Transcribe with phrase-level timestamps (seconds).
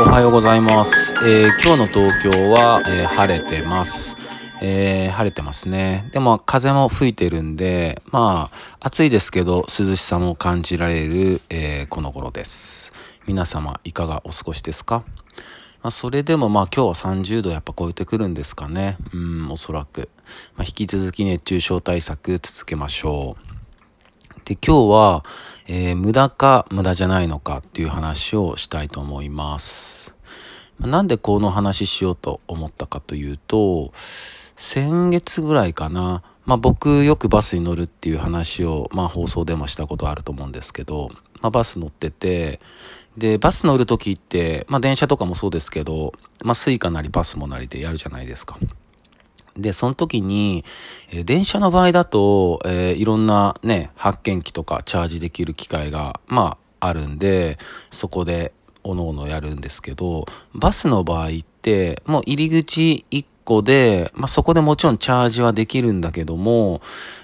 [0.00, 1.12] おはようございます。
[1.26, 4.16] えー今日の東京は、えー晴れてます。
[4.62, 6.08] えー晴れてますね。
[6.12, 12.92] でも風も吹いてるんで、まあ暑いですけど涼しさも感じられる、えこの頃です。
[13.26, 15.04] 皆様いかがお過ごしですか？
[15.82, 18.96] まあ、それでもまあ今日は30度やっぱ超えてくるんですかね。
[19.12, 20.08] うん、おそらく。
[20.56, 23.49] まあ、引き続き熱中症対策続けましょう。
[24.50, 25.24] で、今日は、
[25.68, 30.12] えー無駄か無駄じゃないのかっていう話をしたいと思います。
[30.80, 33.92] なんでこの話しようと思ったかというと、
[34.56, 41.10] 先月ぐらいかな、まあ僕よくバスに乗るっていう話を、まあ放送でもしたことあると思うんですけど、
[41.40, 42.58] まあバス乗ってて、
[43.16, 46.12] で、バス乗るときって、まあ電車とかもそうですけど、
[46.42, 48.58] まあスイカなりパスモなりでやるじゃないですか。
[49.60, 50.64] で、その時に、
[51.12, 57.58] え電車の場合だと、えーいろんなね、発見器とかチャージできる機会が、まあ、あるんで、
[57.90, 61.30] そこで、おのおのやるんですけど、バスの場合っ
[61.62, 66.80] て、もう入り口1個で、まあ、そこでもちろんチャージはできるんだけども、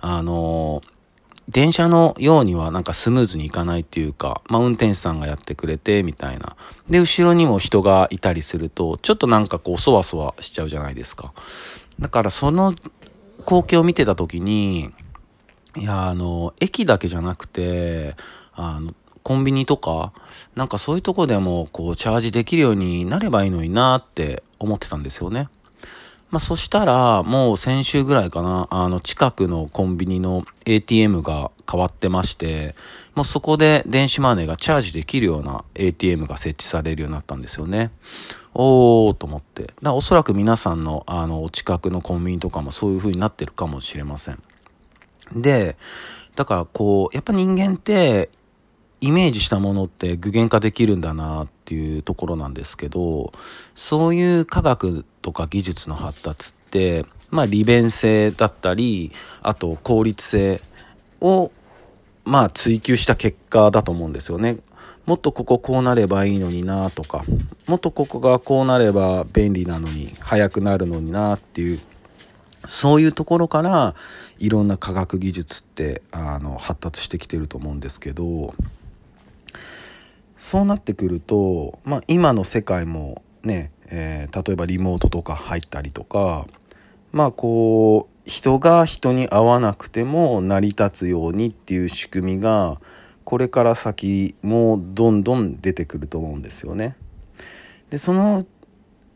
[0.00, 1.00] あのー
[1.50, 6.56] 電車のようにはなんかスムーズにいかないっていうか、まあ、運転手さんがやってくれて、みたいな。
[6.88, 11.32] で、後ろにも人がいたりすると、ちょっとなんかこう、そわそわしちゃうじゃないですか。
[12.00, 12.74] だからその
[13.40, 14.90] 光景を見てた時に、
[15.76, 18.16] いや、あの、駅だけじゃなくて、
[18.52, 20.12] あの、コンビニとか、
[20.54, 25.48] なんかそういうとこでも、こう、チャージできるようになればいいのになって思ってたんですよね。
[26.30, 32.76] まあ、そしたら、もう先週ぐらいかな、あの、近くのコンビニの ATM が変わってまして、
[33.16, 37.90] もうそこで電子マネーがチャージできるような ATM が設置されるようになったんですよね。
[38.54, 39.62] おーと思って。
[39.62, 44.40] だからおそらく皆さんの、あの、お近くのコンビニとかもそういう風になってるかもしれません。
[45.34, 45.76] で、
[46.36, 48.30] だからこう、やっぱ人間って、
[49.00, 53.32] イメージしたものって具現化できるんだなってていうところなんですけど、
[53.76, 60.60] そういう科学とか技術の発達って、まあ利便性だったり、あと効率性
[61.20, 61.52] を、
[62.24, 64.58] まあ追求した結果だと思うんですよね。
[65.06, 67.24] もっとこここうなればいいのになとか、
[67.68, 71.78] もっとここがこうなれば便利なのに、早くなるのになっていう、
[72.66, 73.94] そういうところから
[74.40, 78.54] いろんな科学技術ってあの発達してきてると思うんですけど、
[80.40, 86.46] そうなってくると、まあ、今の世界もね、えー例えばリモートとか入ったりとか
[87.12, 92.80] まあこう人が人に会わなくても成り立つようにっていう仕組みが
[93.24, 96.96] これから先もどんどん出てくると思うんですよね。
[97.90, 98.46] でその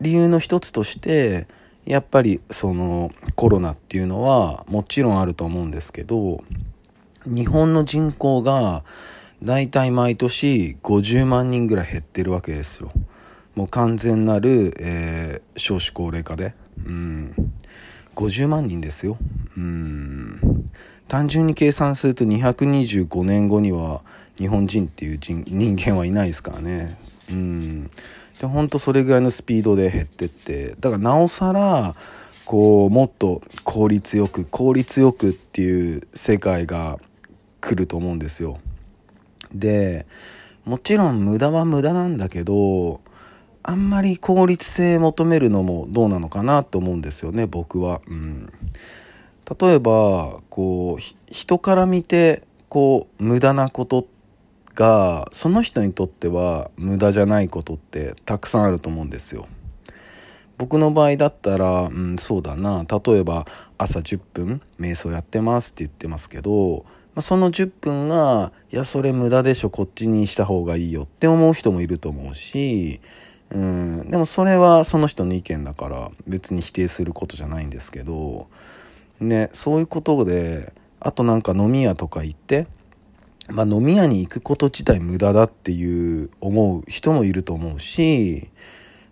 [0.00, 1.48] 理由の一つとして
[1.84, 6.42] やっぱりそのコロナっていうのはもちろんあると思うんですけど
[7.26, 8.84] 日本の人口が
[9.70, 12.92] たい毎年50万人ぐらい減ってるわけですよ。
[13.54, 16.54] もう完全なる、えー少子高齢化で。
[16.84, 17.34] うん。
[18.14, 19.18] 50万人ですよ。
[19.56, 20.70] うん。
[21.08, 24.02] 単純に計算すると225年後には
[24.38, 26.96] 日本人っていう人人間はいないですからね。
[27.30, 27.90] うん。
[28.40, 30.76] で、ほんとそれぐらいのスピードで減ってって。
[30.80, 31.94] だからなおさら、
[32.44, 36.98] こう、もっと効率よく、効率よくっていう世界が
[37.60, 38.58] 来ると思うんですよ。
[39.54, 40.06] で
[40.64, 43.00] もちろん無駄は無駄なんだけど
[43.62, 48.00] あんまり効率性求めるのもどうなのかなと思うんですよね僕は。
[48.06, 48.52] うん、
[49.60, 54.06] 例えばこう人から見てこう無駄なこと
[54.74, 59.46] がその人にとっては無駄じゃないことってたくさんあると思うんですよ。
[60.56, 63.46] 僕の場合だったら、うん、そうだな例えば
[63.78, 66.84] 朝10分瞑想やってますって言ってますけど、
[67.14, 73.00] まあ、その10分がいやそれ無駄でしょこっちにした方がいいよって思う人もいると思うし、
[73.50, 78.48] うん、でもそれはその人の意見だから別に否定することじゃないんですけど、
[79.20, 82.68] ね、そういうことであとなんか飲み屋とか行って
[83.52, 88.48] まあ、飲み屋に行くこと自体無駄だっていう思う人もいると思うし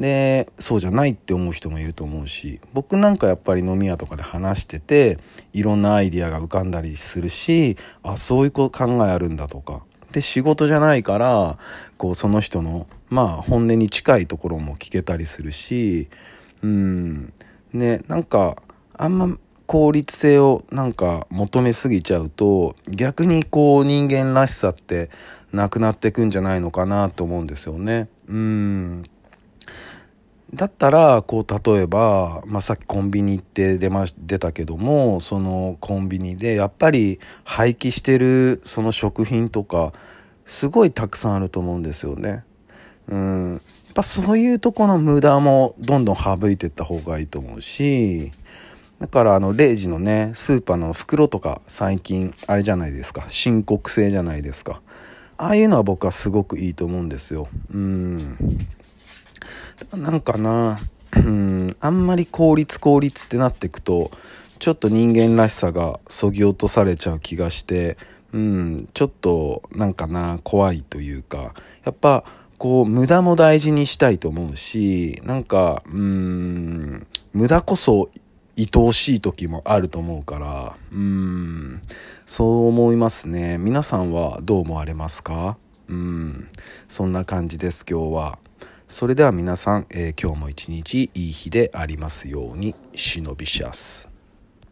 [0.00, 5.18] でそうじゃないって思う人もいると思うし僕なんかやっぱり飲み屋とかで話してて
[5.52, 8.70] いろんなアイディアが浮かんだりするしあそういう考
[9.06, 9.82] えあるんだとか。
[10.10, 11.56] で仕事じゃないから
[11.96, 16.08] こうその人のまあ本音に近いところも聞けたりするし
[16.62, 17.32] うん。
[17.72, 18.60] ねなんか
[18.96, 25.10] あんま効率性をなんか求めすぎちゃうと逆にこう人間らしさって
[25.52, 28.08] なくなってくんじゃないのかなと思うんですよね。
[28.28, 29.04] うん。
[30.54, 39.92] だったらこう例えば、まあ、さっきコンビニ行って出ま出たけどもそのコンビニでやっぱり廃棄してるその食品とか
[40.46, 42.44] すごいたくさんあると思うんですよね。
[43.08, 43.60] うん、
[43.90, 48.32] っぱそういうとこの無駄もどんどん省いていった方がいいと思うし、
[49.00, 54.80] だからあの、0時のね、スーパーの袋とか最近、あれじゃないですか、申告制じゃないですか。
[55.36, 57.48] ああいうのは僕はすごくいいと思うんですよ。
[57.72, 58.36] うん。
[59.96, 60.80] なんかな、
[61.16, 64.10] うん、あんまり効率効率ってなっていくと、
[64.58, 67.96] ちょっと人間らしさがそぎ落とされちゃう気がして、
[68.32, 71.54] うん、ちょっとなんかな、怖いというか、
[71.84, 72.24] やっぱ、
[72.58, 78.10] こう、無駄も大事にしたいと思うし、なんか、うん、無駄こそ
[78.58, 81.80] 愛おしい時もあると思うから、うん、
[82.26, 83.56] そう思いますね。
[83.56, 85.56] 皆さんはどう思われますか？
[85.88, 86.48] うん、
[86.86, 88.38] そんな感じです、今日は。
[88.90, 94.09] それでは皆さん、えー、今日も一日いい日でありますように、忍びシャス。